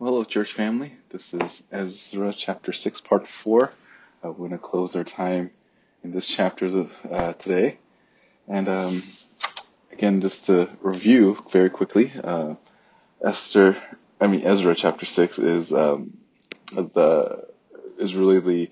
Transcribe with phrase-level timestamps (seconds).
[0.00, 0.92] Well, hello, church family.
[1.10, 3.64] This is Ezra chapter 6, part 4.
[3.64, 5.50] Uh, we're going to close our time
[6.04, 7.78] in this chapter uh, today.
[8.46, 9.02] And um,
[9.90, 12.54] again, just to review very quickly, uh,
[13.24, 13.76] Esther,
[14.20, 16.16] I mean, Ezra chapter 6 is, um,
[16.70, 17.48] the,
[17.98, 18.70] is really the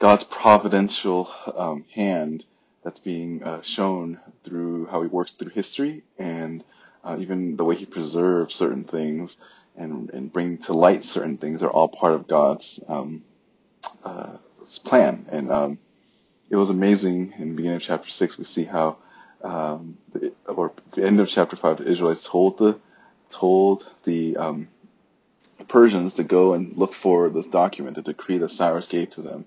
[0.00, 2.44] God's providential um, hand
[2.82, 6.64] that's being uh, shown through how he works through history and
[7.04, 9.36] uh, even the way he preserves certain things
[9.76, 13.24] and, and bring to light certain things are all part of God's um,
[14.04, 14.36] uh,
[14.84, 15.26] plan.
[15.30, 15.78] And um,
[16.50, 18.38] it was amazing in the beginning of chapter six.
[18.38, 18.96] We see how,
[19.42, 22.78] um, the, or the end of chapter five, the Israelites told the
[23.30, 24.68] told the um,
[25.68, 29.44] Persians to go and look for this document, the decree that Cyrus gave to them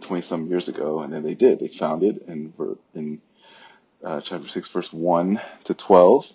[0.00, 1.60] twenty uh, some years ago, and then they did.
[1.60, 2.52] They found it in
[2.94, 3.20] in
[4.04, 6.26] uh, chapter six, verse one to twelve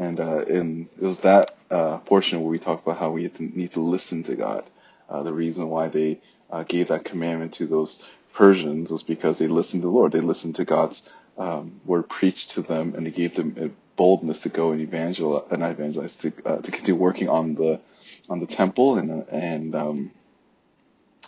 [0.00, 3.34] and uh, in, it was that uh, portion where we talk about how we need
[3.36, 4.64] to, need to listen to God.
[5.08, 9.48] Uh, the reason why they uh, gave that commandment to those Persians was because they
[9.48, 10.12] listened to the Lord.
[10.12, 14.42] They listened to God's um, word preached to them, and they gave them a boldness
[14.42, 17.80] to go and evangelize, and evangelize, to uh, to continue working on the
[18.28, 20.10] on the temple, and and um,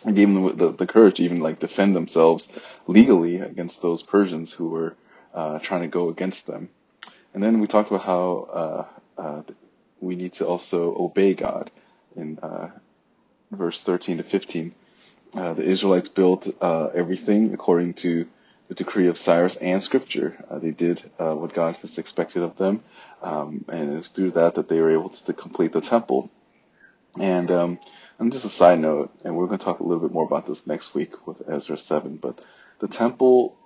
[0.05, 2.53] gave them the, the courage to even like defend themselves
[2.87, 4.97] legally against those Persians who were
[5.35, 6.69] uh, trying to go against them.
[7.35, 9.43] And then we talked about how uh, uh,
[10.03, 11.71] we need to also obey God
[12.17, 12.71] in uh,
[13.51, 14.75] verse 13 to 15.
[15.35, 18.27] Uh, the Israelites built uh, everything according to
[18.69, 20.37] the decree of Cyrus and Scripture.
[20.51, 22.83] Uh, they did what God has expected of them,
[23.23, 26.31] um, and it was through that that they were able to, to complete the temple.
[27.19, 27.79] And um,
[28.19, 30.47] and just a side note, and we're going to talk a little bit more about
[30.47, 32.41] this next week with Ezra 7, but
[32.81, 33.57] the temple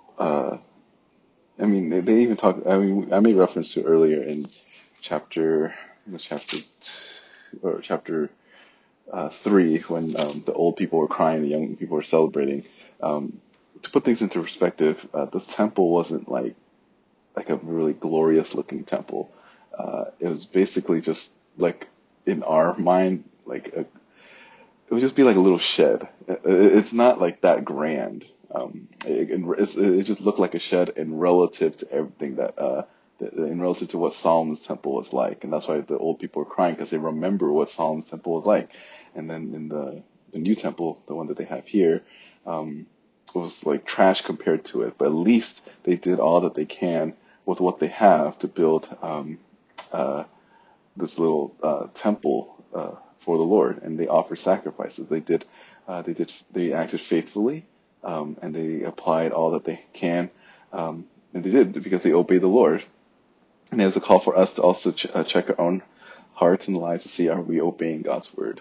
[1.59, 2.63] I mean, they, they even talk.
[2.69, 4.47] I mean, I made reference to earlier in
[5.01, 5.75] chapter,
[6.19, 8.31] chapter, two, or chapter
[9.13, 12.65] uh, three when um, the old people were crying, the young people were celebrating.
[13.01, 13.41] Um,
[13.83, 16.55] to put things into perspective, uh, this temple wasn't like
[17.35, 19.31] like a really glorious looking temple.
[19.77, 21.87] Uh, it was basically just like
[22.25, 26.09] in our mind, like a, it would just be like a little shed.
[26.27, 28.25] It's not like that grand.
[28.51, 32.85] Um, it, it, just looked like a shed in relative to everything that, uh,
[33.21, 35.45] in relative to what Solomon's temple was like.
[35.45, 38.47] And that's why the old people were crying because they remember what Solomon's temple was
[38.47, 38.71] like.
[39.15, 42.03] And then in the, the new temple, the one that they have here,
[42.47, 42.87] um,
[43.35, 47.15] was like trash compared to it, but at least they did all that they can
[47.45, 49.39] with what they have to build, um,
[49.93, 50.25] uh,
[50.97, 53.83] this little, uh, temple, uh, for the Lord.
[53.83, 55.09] And they offered sacrifices.
[55.09, 55.45] They did,
[55.87, 57.67] uh, they did, they acted faithfully
[58.05, 60.31] um, and they applied all that they can,
[60.73, 62.85] um, and they did because they obeyed the Lord.
[63.71, 65.83] And there's a call for us to also ch- uh, check our own
[66.35, 68.61] hearts and lives to see are we obeying God's word.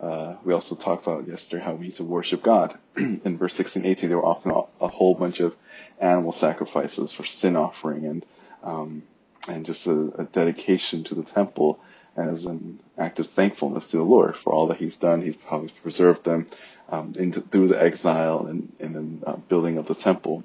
[0.00, 2.76] Uh, we also talked about yesterday how we need to worship God.
[2.96, 5.54] In verse 16, 18, there were often a, a whole bunch of
[5.98, 8.26] animal sacrifices for sin offering and
[8.62, 9.02] um,
[9.48, 11.80] and just a, a, dedication to the temple
[12.14, 15.22] as an act of thankfulness to the Lord for all that He's done.
[15.22, 16.46] He's probably preserved them
[16.90, 20.44] um, into, through the exile and, and then uh, building of the temple.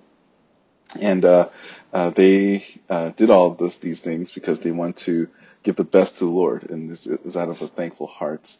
[1.00, 1.50] And uh,
[1.94, 5.29] uh, they uh, did all this, these things because they want to
[5.63, 8.56] give the best to the Lord, and this is out of a thankful heart.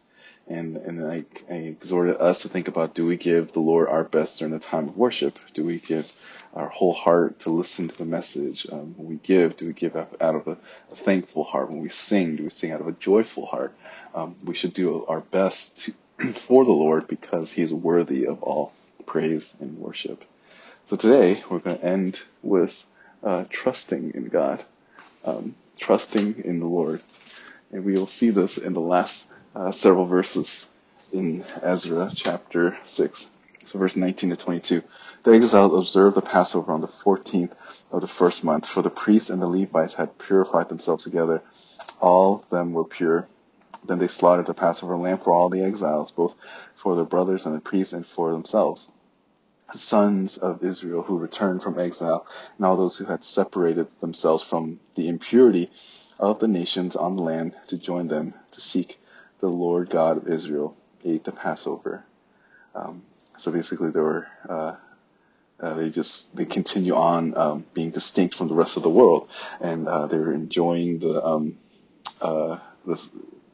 [0.48, 4.04] And and I, I exhorted us to think about: Do we give the Lord our
[4.04, 5.38] best during the time of worship?
[5.54, 6.10] Do we give
[6.54, 8.66] our whole heart to listen to the message?
[8.70, 10.56] Um, when we give, do we give out of a,
[10.92, 11.70] a, thankful heart?
[11.70, 13.74] When we sing, do we sing out of a joyful heart?
[14.14, 15.78] Um, we should do our best
[16.18, 18.72] to for the Lord because he is worthy of all
[19.04, 20.24] praise and worship.
[20.86, 22.84] So today we're going to end with
[23.20, 24.64] uh, trusting in God,
[25.24, 27.02] um, trusting in the Lord.
[27.72, 30.70] And we will see this in the last uh, several verses
[31.12, 33.30] in Ezra chapter 6.
[33.64, 34.84] So verse 19 to 22.
[35.24, 37.50] The exiles observed the Passover on the 14th
[37.90, 41.42] of the first month, for the priests and the Levites had purified themselves together.
[42.00, 43.26] All of them were pure
[43.86, 46.34] then they slaughtered the Passover lamb for all the exiles, both
[46.74, 48.90] for their brothers and the priests and for themselves.
[49.74, 52.26] Sons of Israel who returned from exile,
[52.56, 55.70] and all those who had separated themselves from the impurity
[56.18, 58.98] of the nations on the land to join them to seek
[59.40, 62.04] the Lord God of Israel, ate the Passover.
[62.74, 63.04] Um,
[63.38, 64.76] so basically, they were uh,
[65.60, 69.28] uh, they just they continue on um, being distinct from the rest of the world,
[69.60, 71.58] and uh, they were enjoying the um,
[72.22, 73.10] uh, the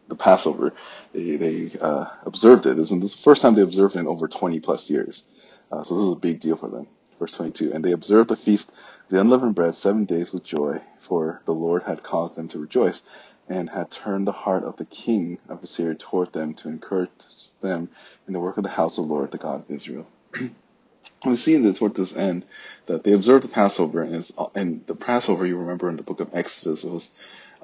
[0.09, 0.75] the Passover.
[1.13, 2.77] They, they uh, observed it.
[2.77, 5.27] This is the first time they observed it in over 20 plus years.
[5.73, 6.89] Uh, so this is a big deal for them.
[7.19, 7.73] Verse 22.
[7.73, 8.75] And they observed the feast,
[9.11, 13.03] the unleavened bread, seven days with joy, for the Lord had caused them to rejoice.
[13.49, 17.11] and had turned the heart of the king of Assyria toward them to encourage
[17.63, 17.91] them
[18.27, 20.07] in the work of the house of the Lord, the God of Israel.
[21.27, 22.45] we see this toward this end
[22.87, 26.35] that they observed the Passover, and, and the Passover you remember in the book of
[26.35, 27.15] Exodus, it was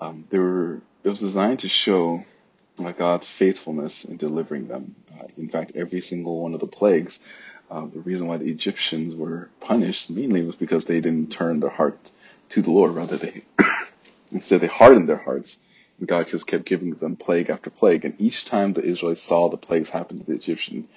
[0.01, 2.25] um, they were it was designed to show
[2.85, 4.95] uh, God's faithfulness in delivering them.
[5.19, 7.21] Uh, in fact, every single one of the plagues,
[7.71, 11.71] uh, the reason why the Egyptians were punished mainly was because they didn't turn their
[11.71, 12.11] heart
[12.51, 12.93] to the Lord.
[12.93, 13.43] Rather, they
[14.33, 15.59] instead they hardened their hearts.
[15.99, 18.05] And God just kept giving them plague after plague.
[18.05, 20.89] And each time the Israelites saw the plagues happen to the Egyptian,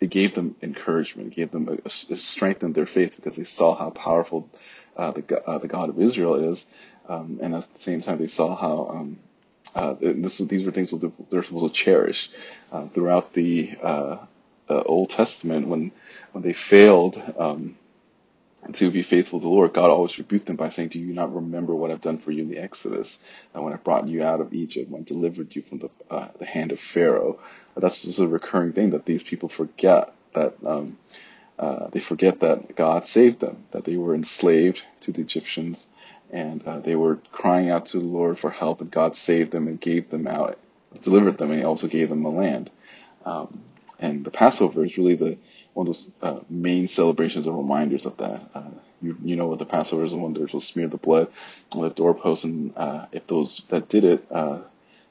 [0.00, 3.90] it gave them encouragement, gave them a, a, strengthened their faith because they saw how
[3.90, 4.48] powerful
[4.96, 6.72] uh, the, uh, the God of Israel is.
[7.08, 9.18] Um, and at the same time, they saw how um,
[9.74, 10.92] uh, this, these were things
[11.30, 12.30] they're supposed to cherish
[12.70, 13.72] uh, throughout the
[14.70, 15.68] uh, uh, Old Testament.
[15.68, 15.92] When
[16.32, 17.76] when they failed um,
[18.72, 21.34] to be faithful to the Lord, God always rebuked them by saying, "Do you not
[21.34, 23.18] remember what I've done for you in the Exodus,
[23.54, 26.28] and when I brought you out of Egypt, when I delivered you from the uh,
[26.38, 27.38] the hand of Pharaoh?"
[27.76, 30.54] That's just a recurring thing that these people forget that.
[30.66, 30.98] Um,
[31.58, 35.88] uh, they forget that God saved them, that they were enslaved to the Egyptians,
[36.30, 39.68] and uh, they were crying out to the Lord for help, and God saved them
[39.68, 40.58] and gave them out,
[41.02, 42.70] delivered them, and He also gave them a land.
[43.24, 43.62] Um,
[43.98, 45.38] and the Passover is really the
[45.74, 48.50] one of those uh, main celebrations or reminders of that.
[48.54, 51.30] Uh, you, you know what the Passover is when there's will smear the blood
[51.72, 54.58] on the doorpost, and uh, if those that did it, uh,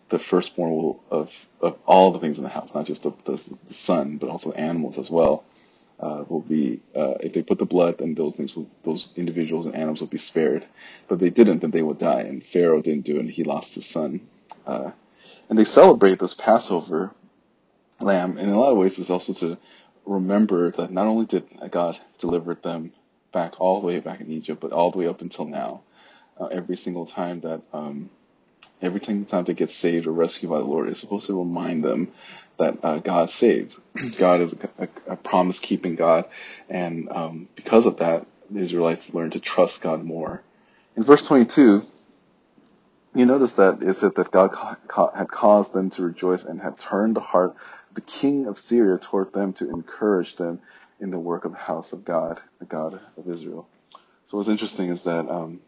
[0.10, 3.34] the firstborn will, of of all the things in the house, not just the, the,
[3.68, 5.46] the son, but also the animals as well,
[6.00, 9.66] uh, will be uh, if they put the blood, then those things will, those individuals
[9.66, 10.66] and animals will be spared.
[11.08, 12.22] But if they didn't, then they would die.
[12.22, 14.28] And Pharaoh didn't do it, and he lost his son.
[14.66, 14.92] Uh,
[15.50, 17.12] and they celebrate this Passover
[18.00, 19.58] lamb, in a lot of ways, is also to
[20.06, 22.94] remember that not only did God deliver them
[23.32, 25.82] back all the way back in Egypt, but all the way up until now.
[26.40, 28.10] Uh, every single time that um,
[28.82, 31.84] every single time they get saved or rescued by the Lord, is supposed to remind
[31.84, 32.12] them
[32.58, 33.80] that uh, God saves.
[34.18, 36.26] God is a, a, a promise keeping God,
[36.70, 40.42] and um, because of that, the Israelites learned to trust God more.
[40.96, 41.84] In verse 22,
[43.20, 44.56] you notice that it said that God
[45.16, 47.56] had caused them to rejoice and had turned the heart
[47.90, 50.60] of the king of Syria toward them to encourage them
[51.00, 53.68] in the work of the house of God, the God of Israel.
[54.26, 55.62] So what's interesting is that um,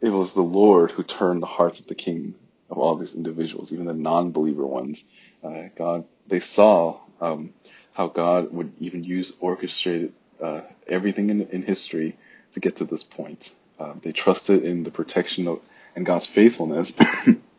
[0.00, 2.34] it was the Lord who turned the hearts of the king
[2.70, 5.04] of all these individuals, even the non-believer ones.
[5.42, 7.54] Uh, God, they saw um,
[7.92, 12.16] how God would even use orchestrated uh, everything in, in history
[12.52, 13.52] to get to this point.
[13.78, 15.60] Uh, they trusted in the protection of
[15.94, 16.92] and God's faithfulness,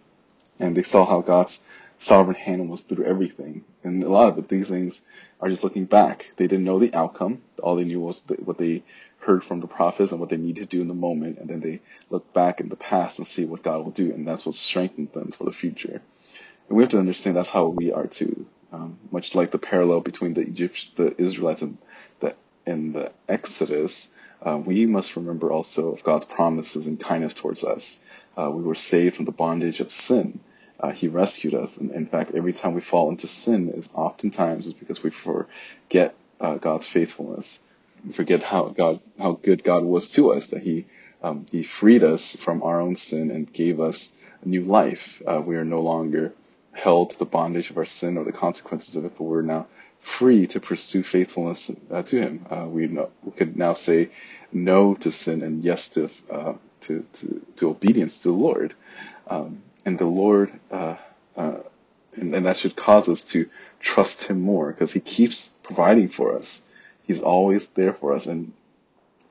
[0.59, 1.61] and they saw how God's
[1.99, 3.63] sovereign hand was through everything.
[3.83, 5.03] And a lot of it, these things
[5.39, 6.31] are just looking back.
[6.37, 7.41] They didn't know the outcome.
[7.61, 8.83] All they knew was what they
[9.19, 11.37] heard from the prophets and what they needed to do in the moment.
[11.39, 14.13] And then they look back in the past and see what God will do.
[14.13, 16.01] And that's what strengthened them for the future.
[16.67, 18.45] And we have to understand that's how we are too.
[18.71, 21.77] Um, much like the parallel between the Egypt, the Israelites and
[22.19, 22.35] the,
[22.65, 24.11] and the Exodus,
[24.41, 27.99] uh, we must remember also of God's promises and kindness towards us.
[28.39, 30.39] Uh, we were saved from the bondage of sin.
[30.79, 31.77] Uh, he rescued us.
[31.77, 36.15] And in fact, every time we fall into sin is oftentimes is because we forget
[36.39, 37.59] uh, God's faithfulness.
[38.05, 40.85] We forget how God, how good God was to us, that He,
[41.21, 45.21] um, He freed us from our own sin and gave us a new life.
[45.27, 46.33] Uh, we are no longer
[46.71, 49.67] held to the bondage of our sin or the consequences of it, but we're now
[49.99, 52.45] free to pursue faithfulness uh, to Him.
[52.49, 54.11] Uh, we, know, we could now say
[54.53, 58.73] no to sin and yes to uh, to, to, to obedience to the Lord.
[59.27, 60.97] Um, and the Lord, uh,
[61.35, 61.59] uh,
[62.15, 66.35] and, and that should cause us to trust Him more because He keeps providing for
[66.35, 66.61] us.
[67.03, 68.27] He's always there for us.
[68.27, 68.53] And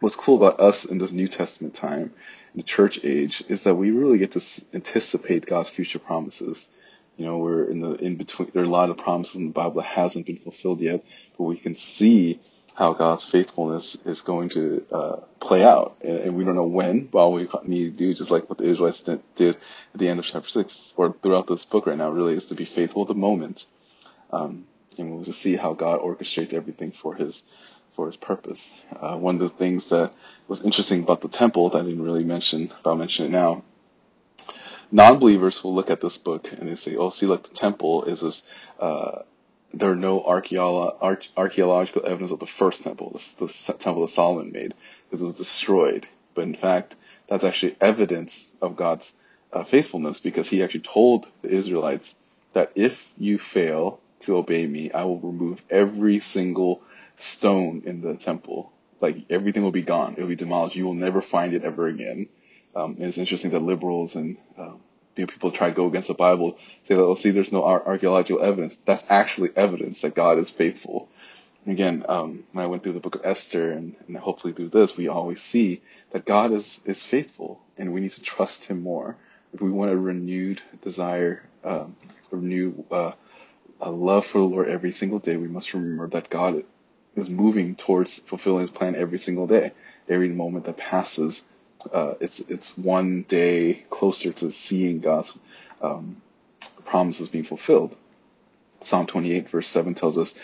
[0.00, 2.12] what's cool about us in this New Testament time,
[2.54, 6.70] in the church age, is that we really get to anticipate God's future promises.
[7.16, 8.50] You know, we're in the in between.
[8.52, 11.04] There are a lot of promises in the Bible that hasn't been fulfilled yet,
[11.36, 12.40] but we can see
[12.78, 17.06] how God's faithfulness is going to uh, play out, and, and, we don't know when.
[17.06, 19.58] But all we need to do, just like what the Israelites did at
[19.96, 22.64] the end of chapter six, or throughout this book right now, really is to be
[22.64, 23.66] faithful at the moment,
[24.30, 24.64] um,
[24.96, 27.42] and we'll just see how God orchestrates everything for His
[27.96, 28.80] for His purpose.
[28.94, 30.12] Uh, one of the things that
[30.46, 33.64] was interesting about the temple that I didn't really mention, but I'll mention it now.
[34.92, 38.20] Non-believers will look at this book and they say, "Oh, see, like the temple is
[38.20, 38.44] this."
[38.78, 39.22] Uh,
[39.72, 44.74] there are no archaeological evidence of the first temple, the, the temple that Solomon made,
[45.04, 46.06] because it was destroyed.
[46.34, 46.96] But in fact,
[47.28, 49.14] that's actually evidence of God's
[49.52, 52.16] uh, faithfulness, because He actually told the Israelites
[52.54, 56.82] that if you fail to obey me, I will remove every single
[57.18, 58.72] stone in the temple.
[59.00, 60.76] Like everything will be gone; it will be demolished.
[60.76, 62.28] You will never find it ever again.
[62.74, 64.72] Um, and it's interesting that liberals and uh,
[65.18, 67.64] you know, people try to go against the Bible, say that, oh, see, there's no
[67.64, 68.76] ar- archaeological evidence.
[68.76, 71.08] That's actually evidence that God is faithful.
[71.64, 74.68] And again, um, when I went through the book of Esther and, and hopefully through
[74.68, 75.82] this, we always see
[76.12, 79.16] that God is, is faithful and we need to trust him more.
[79.52, 81.96] If we want a renewed desire, um,
[82.30, 83.12] a renewed, uh,
[83.80, 86.62] a love for the Lord every single day, we must remember that God
[87.16, 89.72] is moving towards fulfilling his plan every single day.
[90.08, 91.42] Every moment that passes,
[91.92, 95.38] uh, it's it's one day closer to seeing God's
[95.80, 96.20] um,
[96.84, 97.96] promises being fulfilled.
[98.80, 100.34] Psalm 28 verse 7 tells us,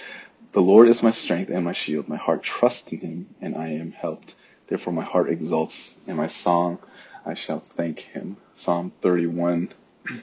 [0.53, 2.09] "The Lord is my strength and my shield.
[2.09, 4.35] My heart trusts in Him, and I am helped.
[4.67, 6.79] Therefore my heart exalts, and my song
[7.25, 9.73] I shall thank Him." Psalm 31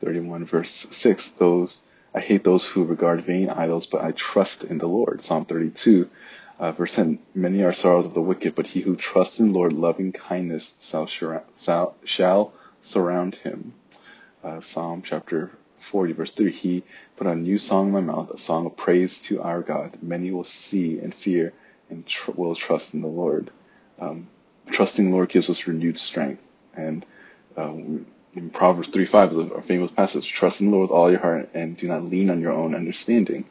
[0.00, 1.82] 31 verse 6, those,
[2.14, 5.22] I hate those who regard vain idols, but I trust in the Lord.
[5.22, 6.08] Psalm 32
[6.58, 9.72] uh, verse 10, many are sorrows of the wicked, but he who trusts in Lord,
[9.72, 13.74] loving kindness shall, shall, shall surround him.
[14.42, 16.84] Uh, Psalm chapter 40 verse 3, he
[17.16, 19.98] put a new song in my mouth, a song of praise to our God.
[20.02, 21.52] Many will see and fear
[21.90, 23.50] and tr- will trust in the Lord.
[23.98, 24.28] Um,
[24.70, 26.42] trusting Lord gives us renewed strength.
[26.74, 27.04] And
[27.56, 30.28] um, in Proverbs 3 5 is a famous passage.
[30.30, 32.74] Trust in the Lord with all your heart and do not lean on your own
[32.74, 33.44] understanding.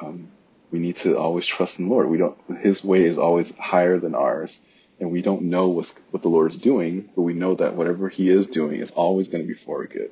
[0.00, 0.28] Um,
[0.74, 2.10] we need to always trust in the Lord.
[2.10, 4.60] We don't, His way is always higher than ours.
[4.98, 8.08] And we don't know what's, what the Lord is doing, but we know that whatever
[8.08, 10.10] He is doing is always going to be for good.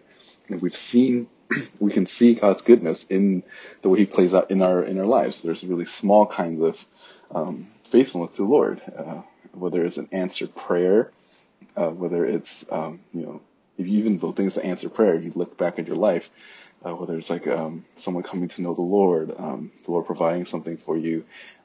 [0.48, 1.26] And we've seen,
[1.80, 3.42] we can see God's goodness in
[3.82, 5.42] the way He plays out in our, in our lives.
[5.42, 6.86] There's really small kinds of,
[7.32, 9.22] um, faithfulness to the Lord, uh,
[9.54, 11.10] whether it's an answered prayer,
[11.74, 13.40] uh, whether it's, um, you know,
[13.78, 16.30] if you even those things that answer prayer, you look back at your life,
[16.84, 20.44] uh, whether it's like um, someone coming to know the Lord, um, the Lord providing
[20.44, 21.24] something for you,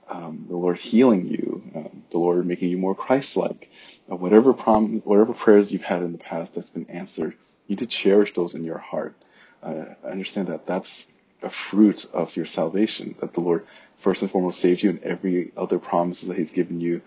[0.09, 3.69] um, the Lord healing you, um, the Lord making you more Christ-like,
[4.11, 7.33] uh, whatever prom- whatever prayers you've had in the past that's been answered,
[7.67, 9.15] you need to cherish those in your heart.
[9.61, 13.65] Uh, understand that that's a fruit of your salvation, that the Lord
[13.97, 17.01] first and foremost saved you, and every other promises that He's given you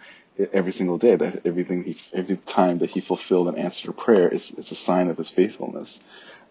[0.52, 4.28] every single day, that everything he, every time that he fulfilled and answered a prayer
[4.28, 6.02] is, is a sign of his faithfulness.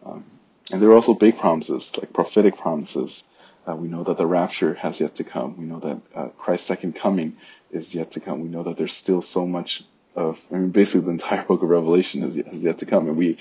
[0.06, 0.26] Um,
[0.72, 3.24] and there are also big promises, like prophetic promises.
[3.68, 5.58] Uh, we know that the rapture has yet to come.
[5.58, 7.38] We know that uh, Christ's second coming
[7.72, 8.42] is yet to come.
[8.42, 9.84] We know that there's still so much
[10.16, 13.18] of, I mean, basically the entire book of Revelation is, has yet to come, and
[13.18, 13.38] we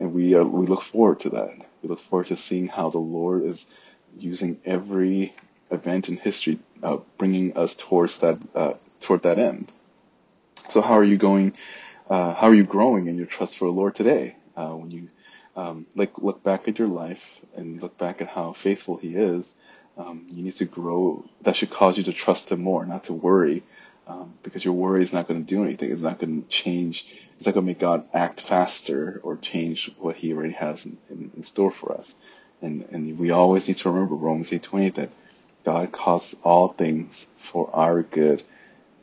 [0.00, 1.54] and we are, we look forward to that.
[1.82, 3.70] We look forward to seeing how the Lord is
[4.18, 5.34] using every
[5.70, 9.70] event in history, uh, bringing us towards that uh, toward that end.
[10.70, 11.52] So how are you going?
[12.08, 14.36] Uh, how are you growing in your trust for the Lord today?
[14.56, 15.08] Uh, when you
[15.56, 19.56] um, like look back at your life and look back at how faithful He is,
[19.96, 21.24] um, you need to grow.
[21.42, 23.62] That should cause you to trust Him more, not to worry,
[24.06, 25.90] um, because your worry is not going to do anything.
[25.90, 27.06] It's not going to change.
[27.38, 30.98] It's not going to make God act faster or change what He already has in,
[31.10, 32.14] in, in store for us.
[32.62, 35.10] And and we always need to remember Romans eight twenty that
[35.64, 38.42] God causes all things for our good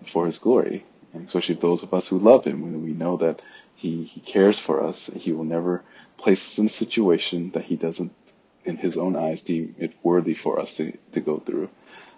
[0.05, 3.41] for His glory and especially those of us who love him, when we know that
[3.75, 5.83] he, he cares for us, he will never
[6.17, 8.13] place us in a situation that he doesn't,
[8.63, 11.69] in his own eyes, deem it worthy for us to, to go through.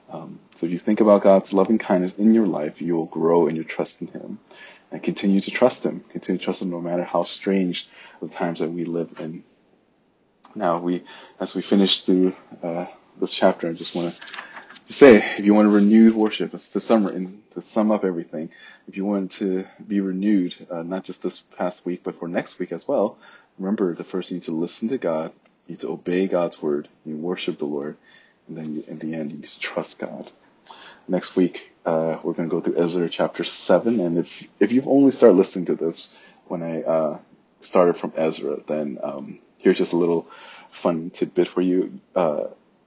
[0.09, 3.47] Um, so if you think about God's loving kindness in your life, you will grow
[3.47, 4.39] in your trust in him
[4.91, 6.03] and continue to trust him.
[6.11, 7.87] Continue to trust him no matter how strange
[8.21, 9.43] the times that we live in.
[10.55, 11.03] Now we,
[11.39, 12.85] as we finish through uh,
[13.19, 14.21] this chapter, I just want to
[14.87, 18.49] say, if you want to renew worship, to sum and to sum up everything,
[18.87, 22.59] if you want to be renewed, uh, not just this past week, but for next
[22.59, 23.17] week as well,
[23.59, 25.31] remember the first you need to listen to God,
[25.67, 27.97] you need to obey God's word, you worship the Lord,
[28.47, 30.29] and then you, in the end, you need to trust God.
[31.07, 34.87] Next week, uh, we're going to go through Ezra chapter seven, and if if you've
[34.87, 36.09] only started listening to this
[36.47, 37.19] when I uh,
[37.61, 40.27] started from Ezra, then um, here's just a little
[40.69, 41.99] fun tidbit for you.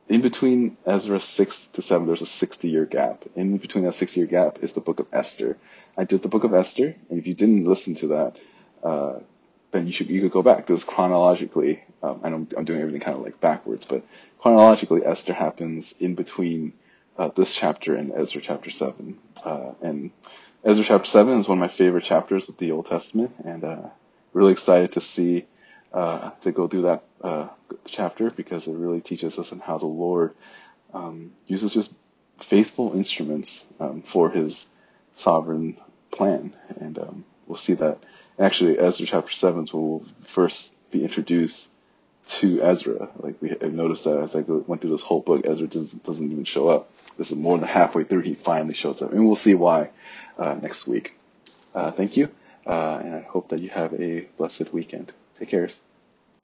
[0.08, 3.24] In between Ezra 6 to 7, there's a 60 year gap.
[3.34, 5.56] In between that 60 year gap is the book of Esther.
[5.96, 8.38] I did the book of Esther, and if you didn't listen to that,
[8.84, 9.18] uh,
[9.72, 10.58] then you should you could go back.
[10.58, 14.04] Because chronologically, um, and I'm, I'm doing everything kind of like backwards, but
[14.38, 16.72] chronologically, Esther happens in between
[17.18, 19.18] uh, this chapter and Ezra chapter 7.
[19.44, 20.12] Uh, and
[20.64, 23.88] Ezra chapter 7 is one of my favorite chapters of the Old Testament, and uh,
[24.32, 25.46] really excited to see
[25.92, 27.48] uh, to go through that uh,
[27.86, 30.34] chapter because it really teaches us on how the Lord
[30.92, 31.94] um, uses just
[32.38, 34.68] faithful instruments um, for His
[35.14, 35.76] sovereign
[36.10, 37.98] plan, and um, we'll see that.
[38.38, 41.72] Actually, Ezra chapter seven is we'll first be introduced
[42.26, 43.08] to Ezra.
[43.18, 46.30] Like we have noticed that as I went through this whole book, Ezra doesn't, doesn't
[46.30, 46.90] even show up.
[47.16, 49.90] This is more than halfway through he finally shows up, and we'll see why
[50.38, 51.14] uh, next week.
[51.74, 52.28] Uh, thank you,
[52.66, 55.12] uh, and I hope that you have a blessed weekend.
[55.38, 55.68] Take care.